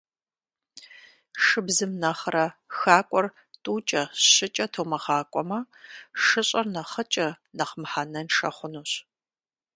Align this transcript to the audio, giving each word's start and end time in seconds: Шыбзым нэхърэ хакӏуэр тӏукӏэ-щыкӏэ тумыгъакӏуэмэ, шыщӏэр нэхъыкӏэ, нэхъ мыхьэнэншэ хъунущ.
Шыбзым 1.43 1.91
нэхърэ 2.01 2.45
хакӏуэр 2.77 3.27
тӏукӏэ-щыкӏэ 3.63 4.65
тумыгъакӏуэмэ, 4.73 5.59
шыщӏэр 6.23 6.67
нэхъыкӏэ, 6.73 7.27
нэхъ 7.57 7.73
мыхьэнэншэ 7.81 8.49
хъунущ. 8.55 8.91